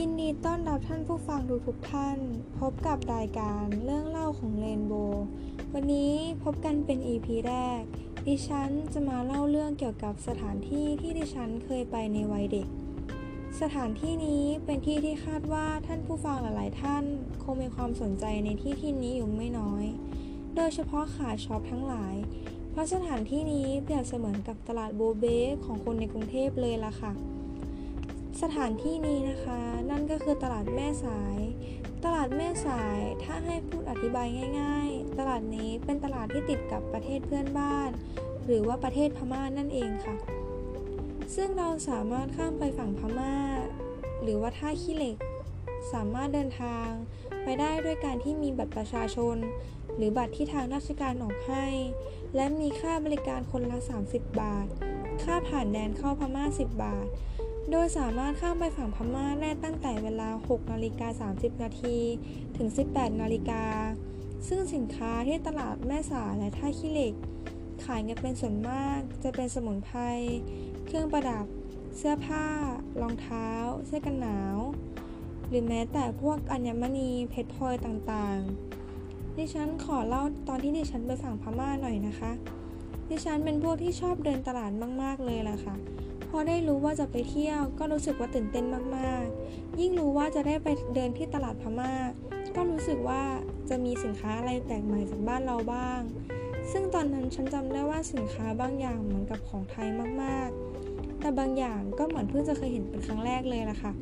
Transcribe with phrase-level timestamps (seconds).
[0.00, 2.18] ยินดีต้อนรับท่านผู้ฟังทุกทุกท่าน
[2.60, 5.26] พบกับรายการเรื่องเล่าของเรนโบว์
[5.72, 6.12] วันนี้
[6.42, 7.82] พบกันเป็น EP แรก
[8.26, 12.66] ดิฉันจะมาเล่าเรื่องเกี่ยวกับสถานที่ที่ดิฉันเคยไปในวัยเด็ก
[13.60, 17.04] สถานที่นี้เป็นที่ที่คาดว่าท่านผู้ฟังหลาย ๆ ท่าน
[17.42, 19.84] คงมีความสนใจในที่ที่นี้อยู่ไม่น้อย
[20.56, 22.14] โดยเฉพาะขาช็อปทั้งหลาย
[22.70, 27.12] เพราะสถานที่นี้เปรียบเสมือนกับตลาดโบเบ้ของคนในกรุงเทพเลยล่ะค่ะ
[28.44, 31.38] สถานที่นี้นะคะ นั่นก็คือตลาดแม่สาย
[32.04, 34.26] ตลาดแม่สายถ้าให้พูดอธิบาย
[34.60, 37.90] ง่าย ๆ ตลาดนี้เป็นตลาดที่ติดกับประเทศเพื่อนบ้าน
[38.46, 40.16] หรือว่าประเทศพม่านั่นเองค่ะ
[41.34, 43.34] ซึ่งเราสามารถข้ามไปฝั่งพม่า
[44.22, 45.16] หรือว่าท่าขี้เหล็ก
[45.92, 46.88] สามารถเดินทาง
[47.44, 49.36] ไปได้ด้วยการที่มีบัตรประชาชน
[49.96, 51.66] หรือบัตรที่ทางราชการออกให้
[52.36, 53.78] และมีค่าบริการคนละ
[54.10, 54.66] 30 บาท
[55.22, 57.08] ค่าผ่านแดนเข้าพม่า 10 บาท
[57.70, 61.96] โดยสามารถข้ามไปฝั่งพม่าได้ตั้งแต่เวลา 6 นาฬิกา 30 นาที
[62.56, 63.64] ถึง 18 นาฬิกา
[64.48, 67.14] ซึ่งสินค้าที่ตลาดแม่สาและท่าขี้เหล็ก
[67.84, 70.00] ขายกันเป็นส่วนมาก จะเป็นสมุนไพร
[70.86, 71.44] เครื่องประดับ
[71.96, 72.46] เสื้อผ้า
[73.00, 73.48] รองเท้า
[73.86, 74.58] เสื้อกันหนาว
[75.48, 82.32] หรือแม้แต่พวกอัญมณี เพชรพลอยต่างๆ ดิฉันขอเล่าตอนที่ดิฉันไปฝั่งพม่าหน่อยนะคะ
[83.08, 85.74] ดิฉันเป็นพวกที่ชอบเดินตลาดมาก ๆ เลยล่ะค่ะ
[86.36, 88.64] อได้รู้ว่าจะไปเที่ยว ก็รู้สึกว่าตื่นเต้น
[88.96, 91.92] มากๆ ยิ่งรู้ว่าจะได้ไปเดินที่ตลาดพม่า
[92.56, 93.22] ก็รู้สึกว่า
[93.68, 96.00] จะมีสินค้าอะไรแปลกใหม่จากบ้านเราบ้าง
[96.72, 99.88] ซึ่งตอนนั้นฉันจำได้ว่าสินค้าบางอย่างเหมือนกับของไทย
[100.22, 103.92] มากๆ แต่บางอย่างก็เหมือนเพิ่งจะเคยเห็นเป็นครั้งแรกเลยล่ะค่ะ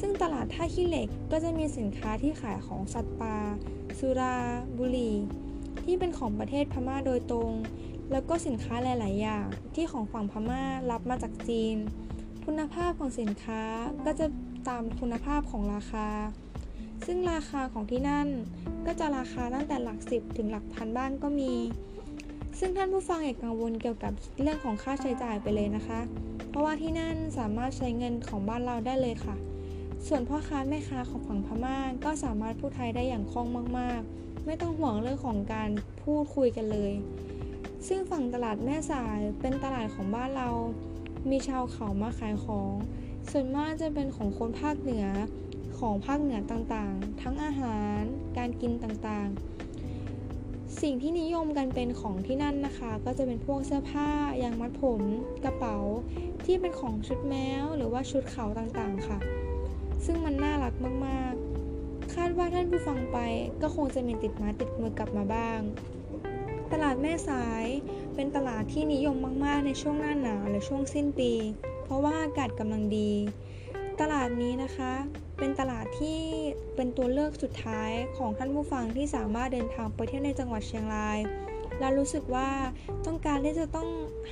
[0.00, 3.36] ซึ่งตลาดท่าขี้เหล็กก็จะมีสินค้าที่ขายของสัตว์ป่า
[3.98, 4.36] สุรา
[4.78, 5.14] บุหรี่
[5.84, 7.50] ที่เป็นของประเทศพม่าโดยตรง
[8.12, 11.76] แล้วก็สินค้าหลาย ๆ อย่างที่ของฝั่งพม่ารับมาจากจีน
[12.44, 13.62] คุณภาพของสินค้า
[14.04, 14.26] ก็จะ
[14.68, 16.08] ตามคุณภาพของราคา
[17.06, 18.28] ซึ่งราคาของที่นั่น
[18.86, 21.52] ก็จะราคาตั้งแต่หลักสิบถึงหลักพันบ้างก็มี
[22.58, 24.12] ซึ่งท่านผู้ฟังอย่ากังวลเกี่ยวกับ
[24.42, 26.00] เรื่องของค่าใช้จ่ายไปเลยนะคะ
[26.48, 29.36] เพราะว่าที่นั่นสามารถใช้เงินของบ้านเราได้เลยค่ะ
[30.06, 33.46] ส่วนพ่อค้าแม่ค้าของฝั่งพม่าก็สามารถพูดไทยได้อย่างคล่อง
[33.78, 35.70] มาก ๆ ไม่ต้องห่วงเรื่องของการ
[36.02, 36.92] พูดคุยกันเลย
[37.88, 40.50] ซึ่งฝั่งตลาดแม่สายเป็นตลาดของบ้านเรา
[41.30, 42.72] มีชาวเขามาขายของ
[43.30, 45.06] ส่วนมากจะเป็นของคนภาคเหนือ
[45.78, 48.00] ของภาคเหนือต่างๆ ทั้งอาหาร
[48.38, 54.08] การกินต่างๆ สิ่งที่นิยมกันเป็นของที่นั่นนะคะ ก็จะเป็นพวกเสื้อผ้า
[54.42, 55.02] ยางมัดผม
[55.44, 55.78] กระเป๋า
[56.44, 59.18] ที่เป็นของชุดแมวหรือว่าชุดเขาต่างๆ ค่ะ
[60.04, 60.74] ซึ่งมันน่ารัก
[61.06, 63.18] มากๆ คาดว่าท่านผู้ฟังไป
[63.62, 65.60] ก็คงจะมีติดม้ติดมือกลับมาบ้าง
[66.72, 67.64] ตลาดแม่สาย
[68.14, 71.32] เป็นตลาดที่นิยมมาก ๆ ในช่วงหน้าหนาวและช่วงสิ้นปี
[71.84, 73.12] เพราะว่าอากาศกำลังดี
[74.00, 74.92] ตลาดนี้นะคะ
[75.38, 76.20] เป็นตลาดที่
[76.76, 81.18] เป็นตัวเลือกสุดท้ายของท่านผู้ฟังที่สามารถเดินทางไปเที่ยวในจังหวัดเชียงราย
[81.80, 82.50] และรู้สึกว่า
[83.06, 83.88] ต้องการที่จะต้อง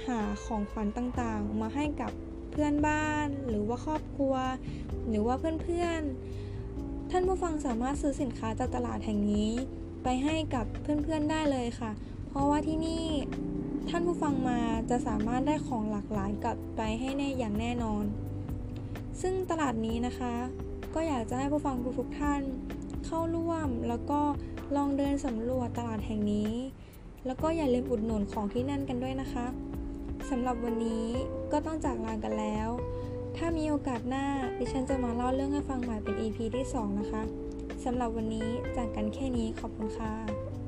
[0.06, 2.12] หาของขวัญต่างๆ มาให้กับ
[2.50, 4.34] เพื่อนบ้าน หรือว่าครอบครัว
[5.08, 9.50] หรือว่าเพื่อนๆ ท่านผู้ฟังสามารถซื้อสินค้าจากตลาดแห่งนี้
[10.04, 11.92] ไปให้กับเพื่อนๆได้เลยค่ะ
[12.30, 13.04] เพราะว่าที่นี่
[13.88, 14.58] ท่านผู้ฟังมา
[14.90, 18.04] จะสามารถได้ของหลากหลายกลับไปให้แน่อย่างแน่นอน
[19.20, 20.34] ซึ่งตลาดนี้นะคะ
[20.94, 22.42] ก็อยากจะให้ผู้ฟังทุกๆท่าน
[23.06, 24.20] เข้าร่วมแล้วก็
[24.76, 26.52] ลองเดินสำรวจตลาดแห่งนี้
[27.26, 29.46] แล้วก็อย่าลืมอุดหนุนของที่นั่นกันด้วยนะคะ
[30.30, 31.06] สำหรับวันนี้
[31.52, 32.68] ก็ต้องจากลากันแล้ว
[33.36, 34.26] ถ้ามีโอกาสหน้า
[34.58, 37.22] ดิฉันจะมาเล่าเรื่องให้ฟังใหม่เป็น EP ที่ 2 นะคะ
[37.84, 40.59] สำหรับวันนี้จากกันแค่นี้ขอบคุณค่ะ